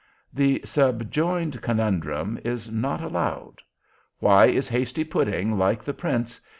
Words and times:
The 0.33 0.61
subjoined 0.65 1.61
Conundrum 1.61 2.39
is 2.43 2.71
not 2.71 3.03
allowed: 3.03 3.57
Why 4.17 4.47
is 4.47 4.67
Hasty 4.67 5.03
Pudding 5.03 5.59
like 5.59 5.83
the 5.83 5.93
Prince? 5.93 6.41